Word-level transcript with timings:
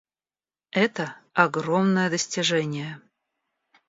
Это— 0.71 1.15
огромное 1.35 2.09
достижение. 2.09 2.99